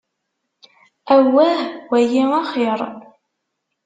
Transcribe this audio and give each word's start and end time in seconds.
Awah, 1.15 1.59
wayi 1.91 2.21
axir. 2.39 2.79